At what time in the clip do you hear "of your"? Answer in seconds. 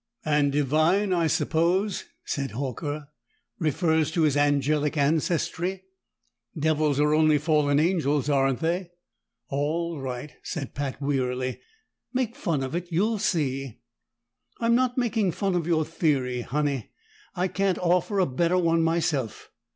15.53-15.85